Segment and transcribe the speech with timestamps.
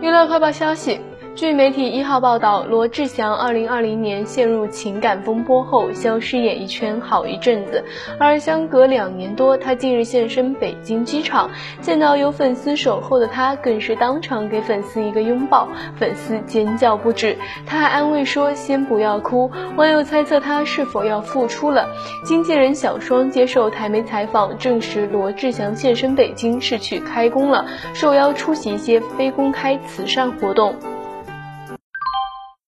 [0.00, 1.00] 娱乐快报消息。
[1.34, 7.82] 据媒体一号报道，罗志祥2020年陷入情感风波后，消失演艺圈好一阵子。
[8.20, 11.50] 而相隔两年多，他近日现身北京机场，
[11.80, 15.66] 见到有粉丝守候的他，更是当场给粉丝一个拥抱，
[15.96, 17.36] 粉丝尖叫不止。
[17.66, 21.88] 他还安慰说：“先不要哭。”网友猜测他是否要复出了。
[22.24, 30.72] 经纪人小双接受台媒采访，证实罗志祥现身北京是去开工了，受邀出席一些非公开慈善活动。